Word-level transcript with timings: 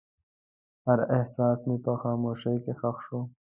هر 0.85 0.99
احساس 1.17 1.59
مې 1.67 1.77
په 1.85 1.93
خاموشۍ 2.01 2.55
کې 2.63 2.73
ښخ 2.79 2.97
شو. 3.05 3.19